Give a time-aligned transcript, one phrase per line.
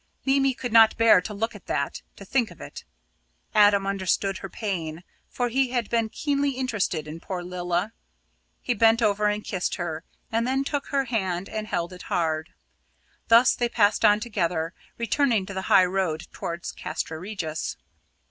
[0.25, 2.85] Mimi could not bear to look at that, to think of it.
[3.53, 7.93] Adam understood her pain, for he had been keenly interested in poor Lilla.
[8.63, 12.49] He bent over and kissed her, and then took her hand and held it hard.
[13.27, 17.77] Thus they passed on together, returning to the high road towards Castra Regis.